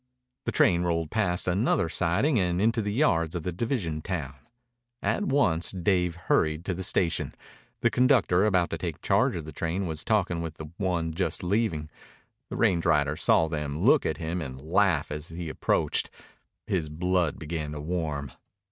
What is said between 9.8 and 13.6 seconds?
was talking with the one just leaving. The range rider saw